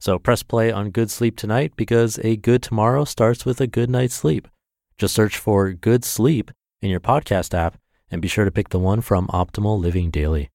[0.00, 3.90] So press play on Good Sleep tonight because a good tomorrow starts with a good
[3.90, 4.46] night's sleep.
[4.96, 8.78] Just search for Good Sleep in your podcast app and be sure to pick the
[8.78, 10.50] one from Optimal Living Daily.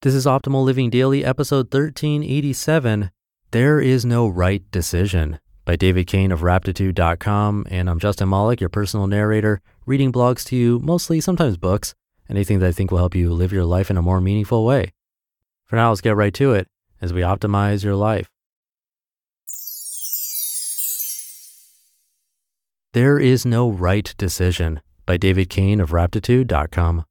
[0.00, 3.10] This is Optimal Living Daily, episode 1387
[3.50, 7.66] There is No Right Decision by David Cain of Raptitude.com.
[7.70, 11.94] And I'm Justin Malik, your personal narrator, reading blogs to you, mostly sometimes books,
[12.30, 14.92] anything that I think will help you live your life in a more meaningful way.
[15.66, 16.66] For now, let's get right to it
[17.02, 18.28] as we optimize your life.
[22.94, 27.04] There is no right decision by David Cain of Raptitude.com.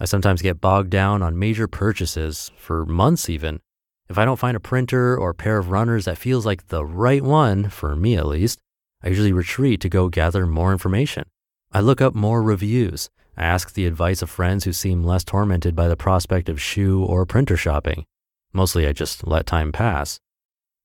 [0.00, 3.60] I sometimes get bogged down on major purchases for months even.
[4.08, 7.22] If I don't find a printer or pair of runners that feels like the right
[7.22, 8.58] one, for me at least,
[9.02, 11.24] I usually retreat to go gather more information.
[11.70, 13.10] I look up more reviews.
[13.36, 17.04] I ask the advice of friends who seem less tormented by the prospect of shoe
[17.04, 18.04] or printer shopping.
[18.52, 20.20] Mostly I just let time pass.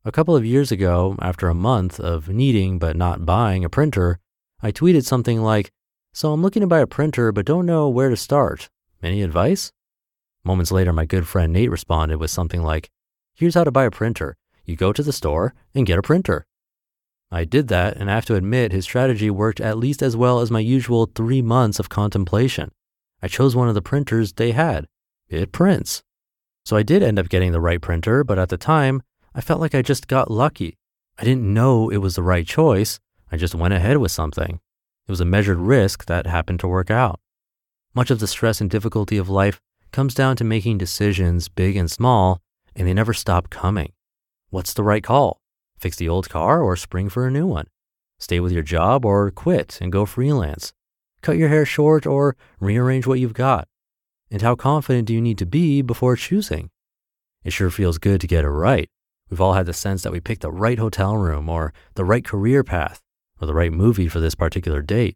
[0.04, 4.20] A couple of years ago, after a month of needing but not buying a printer,
[4.62, 5.72] I tweeted something like,
[6.14, 8.70] So I'm looking to buy a printer but don't know where to start.
[9.02, 9.72] Any advice?
[10.44, 12.90] Moments later, my good friend Nate responded with something like,
[13.34, 14.38] Here's how to buy a printer.
[14.64, 16.46] You go to the store and get a printer.
[17.32, 20.40] I did that, and I have to admit his strategy worked at least as well
[20.40, 22.72] as my usual three months of contemplation.
[23.22, 24.86] I chose one of the printers they had.
[25.28, 26.04] It prints.
[26.66, 29.04] So I did end up getting the right printer, but at the time,
[29.36, 30.78] I felt like I just got lucky.
[31.18, 33.00] I didn't know it was the right choice.
[33.32, 34.60] I just went ahead with something.
[35.08, 37.20] It was a measured risk that happened to work out.
[37.94, 41.90] Much of the stress and difficulty of life comes down to making decisions, big and
[41.90, 42.42] small,
[42.76, 43.94] and they never stop coming.
[44.50, 45.40] What's the right call?
[45.78, 47.68] Fix the old car or spring for a new one?
[48.20, 50.74] Stay with your job or quit and go freelance?
[51.22, 53.68] Cut your hair short or rearrange what you've got?
[54.36, 56.70] And how confident do you need to be before choosing?
[57.46, 58.90] It sure feels good to get it right.
[59.30, 62.26] We've all had the sense that we picked the right hotel room or the right
[62.26, 63.00] career path
[63.40, 65.16] or the right movie for this particular date.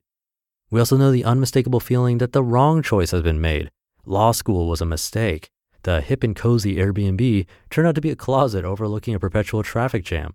[0.72, 3.72] We also know the unmistakable feeling that the wrong choice has been made.
[4.06, 5.50] Law school was a mistake.
[5.84, 10.06] The hip and cozy Airbnb turned out to be a closet overlooking a perpetual traffic
[10.06, 10.34] jam.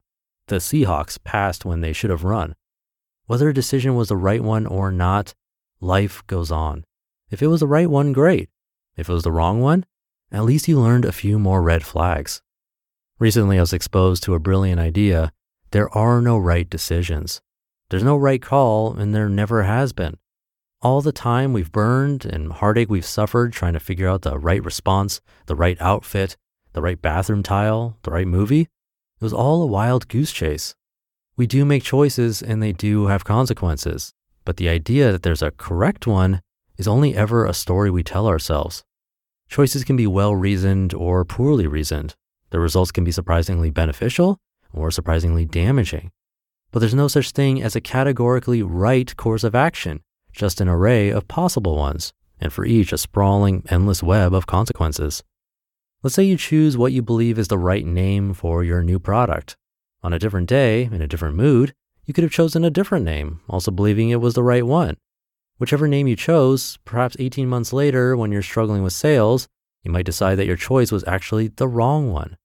[0.48, 2.54] The Seahawks passed when they should have run.
[3.24, 5.32] Whether a decision was the right one or not,
[5.80, 6.84] life goes on.
[7.30, 8.50] If it was the right one, great.
[8.96, 9.84] If it was the wrong one,
[10.30, 12.42] at least you learned a few more red flags.
[13.18, 15.32] Recently, I was exposed to a brilliant idea.
[15.70, 17.40] There are no right decisions.
[17.90, 20.16] There's no right call, and there never has been.
[20.82, 24.62] All the time we've burned and heartache we've suffered trying to figure out the right
[24.62, 26.36] response, the right outfit,
[26.74, 30.74] the right bathroom tile, the right movie, it was all a wild goose chase.
[31.36, 34.12] We do make choices and they do have consequences,
[34.44, 36.42] but the idea that there's a correct one
[36.76, 38.84] is only ever a story we tell ourselves.
[39.48, 42.14] Choices can be well reasoned or poorly reasoned.
[42.50, 44.38] The results can be surprisingly beneficial
[44.72, 46.10] or surprisingly damaging.
[46.72, 50.02] But there's no such thing as a categorically right course of action,
[50.32, 55.22] just an array of possible ones, and for each a sprawling, endless web of consequences.
[56.02, 59.56] Let's say you choose what you believe is the right name for your new product.
[60.02, 61.72] On a different day, in a different mood,
[62.04, 64.96] you could have chosen a different name, also believing it was the right one.
[65.58, 69.46] Whichever name you chose, perhaps 18 months later, when you're struggling with sales,
[69.82, 72.36] you might decide that your choice was actually the wrong one.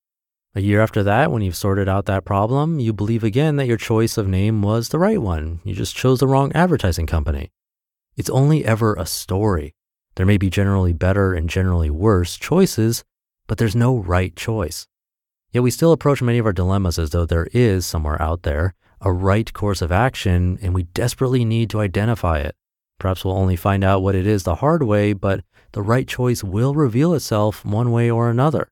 [0.56, 3.78] A year after that, when you've sorted out that problem, you believe again that your
[3.78, 5.60] choice of name was the right one.
[5.64, 7.52] You just chose the wrong advertising company.
[8.16, 9.74] It's only ever a story.
[10.16, 13.04] There may be generally better and generally worse choices,
[13.48, 14.86] but there's no right choice.
[15.52, 18.76] Yet we still approach many of our dilemmas as though there is somewhere out there
[19.02, 22.56] a right course of action, and we desperately need to identify it.
[23.00, 26.44] Perhaps we'll only find out what it is the hard way, but the right choice
[26.44, 28.70] will reveal itself one way or another.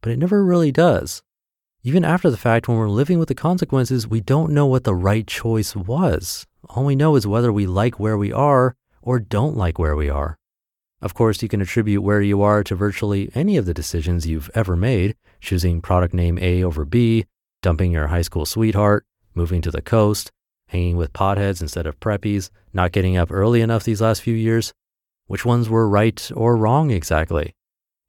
[0.00, 1.22] But it never really does.
[1.82, 4.94] Even after the fact, when we're living with the consequences, we don't know what the
[4.94, 6.46] right choice was.
[6.68, 10.10] All we know is whether we like where we are or don't like where we
[10.10, 10.36] are.
[11.02, 14.50] Of course, you can attribute where you are to virtually any of the decisions you've
[14.54, 17.26] ever made, choosing product name A over B,
[17.62, 20.32] dumping your high school sweetheart, moving to the coast,
[20.68, 24.72] hanging with potheads instead of preppies, not getting up early enough these last few years?
[25.26, 27.54] Which ones were right or wrong exactly?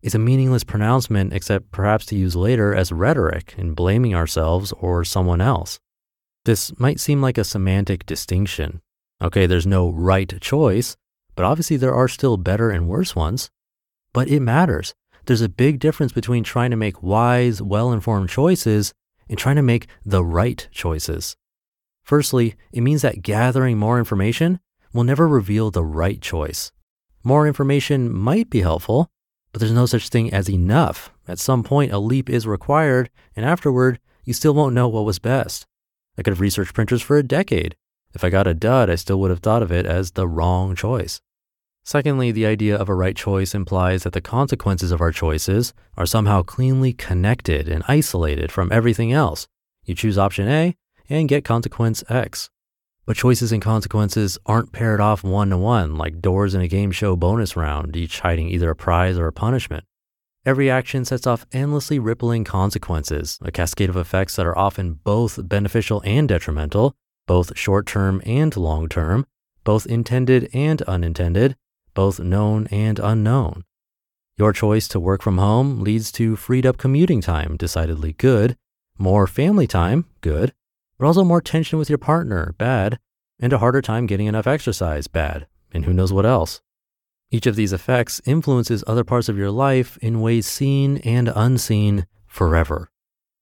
[0.02, 5.04] It's a meaningless pronouncement, except perhaps to use later as rhetoric in blaming ourselves or
[5.04, 5.80] someone else.
[6.46, 8.82] This might seem like a semantic distinction.
[9.22, 10.96] Okay, there's no right choice,
[11.36, 13.50] but obviously there are still better and worse ones.
[14.14, 14.94] But it matters.
[15.26, 18.94] There's a big difference between trying to make wise, well informed choices
[19.28, 21.36] and trying to make the right choices.
[22.08, 24.62] Firstly, it means that gathering more information
[24.94, 26.72] will never reveal the right choice.
[27.22, 29.10] More information might be helpful,
[29.52, 31.12] but there's no such thing as enough.
[31.28, 35.20] At some point, a leap is required, and afterward, you still won't know what was
[35.20, 35.66] best.
[36.18, 37.76] I could have researched printers for a decade.
[38.14, 40.78] If I got a dud, I still would have thought of it as the wrong
[40.78, 41.20] choice.
[41.84, 46.06] Secondly, the idea of a right choice implies that the consequences of our choices are
[46.06, 49.50] somehow cleanly connected and isolated from everything else.
[49.84, 50.78] You choose option A
[51.10, 52.50] and get consequence X.
[53.06, 56.92] But choices and consequences aren't paired off one to one like doors in a game
[56.92, 59.86] show bonus round, each hiding either a prize or a punishment.
[60.46, 65.48] Every action sets off endlessly rippling consequences, a cascade of effects that are often both
[65.48, 66.96] beneficial and detrimental,
[67.26, 69.26] both short term and long term,
[69.64, 71.56] both intended and unintended,
[71.94, 73.64] both known and unknown.
[74.38, 78.56] Your choice to work from home leads to freed up commuting time, decidedly good,
[78.98, 80.54] more family time, good,
[80.98, 83.00] but also more tension with your partner, bad,
[83.40, 86.62] and a harder time getting enough exercise, bad, and who knows what else.
[87.30, 92.08] Each of these effects influences other parts of your life in ways seen and unseen
[92.26, 92.90] forever.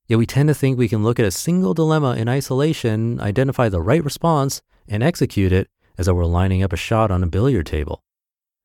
[0.07, 3.69] Yet we tend to think we can look at a single dilemma in isolation, identify
[3.69, 7.27] the right response, and execute it as though we're lining up a shot on a
[7.27, 8.03] billiard table.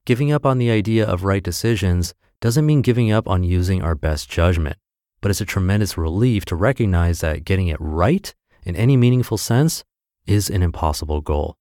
[0.07, 3.95] Giving up on the idea of right decisions doesn't mean giving up on using our
[3.95, 4.77] best judgment,
[5.21, 8.35] but it's a tremendous relief to recognize that getting it right
[8.65, 9.85] in any meaningful sense
[10.27, 11.57] is an impossible goal.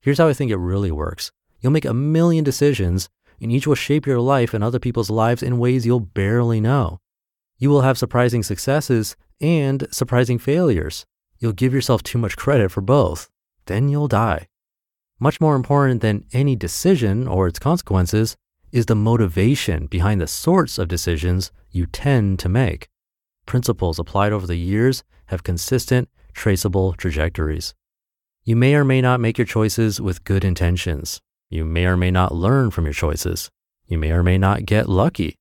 [0.00, 3.08] Here's how I think it really works you'll make a million decisions,
[3.40, 6.98] and each will shape your life and other people's lives in ways you'll barely know.
[7.58, 11.06] You will have surprising successes and surprising failures.
[11.38, 13.28] You'll give yourself too much credit for both.
[13.66, 14.48] Then you'll die.
[15.18, 18.36] Much more important than any decision or its consequences
[18.72, 22.88] is the motivation behind the sorts of decisions you tend to make.
[23.46, 27.74] Principles applied over the years have consistent traceable trajectories.
[28.44, 31.20] You may or may not make your choices with good intentions.
[31.50, 33.50] You may or may not learn from your choices.
[33.86, 35.34] You may or may not get lucky,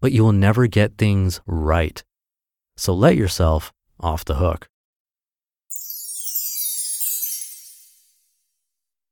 [0.00, 2.04] but you will never get things right.
[2.76, 4.68] So let yourself off the hook.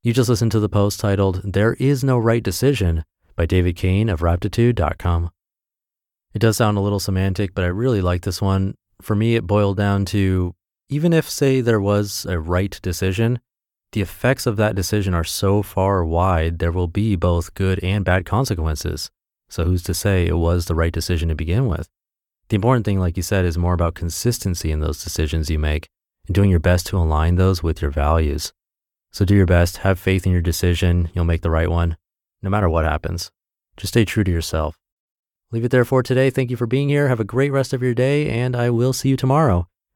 [0.05, 3.05] You just listened to the post titled There Is No Right Decision
[3.37, 5.31] by David Cain of Raptitude.com.
[6.35, 8.75] It does sound a little semantic, but I really like this one.
[9.01, 10.55] For me, it boiled down to
[10.93, 13.41] even if, say, there was a right decision,
[13.93, 18.05] the effects of that decision are so far wide, there will be both good and
[18.05, 19.11] bad consequences.
[19.49, 21.89] So who's to say it was the right decision to begin with?
[22.49, 25.89] The important thing, like you said, is more about consistency in those decisions you make
[26.27, 28.53] and doing your best to align those with your values.
[29.13, 31.97] So do your best, have faith in your decision, you'll make the right one,
[32.43, 33.31] no matter what happens.
[33.79, 34.79] Just stay true to yourself.
[35.51, 36.29] Leave it there for today.
[36.29, 37.09] Thank you for being here.
[37.09, 39.69] Have a great rest of your day, and I will see you tomorrow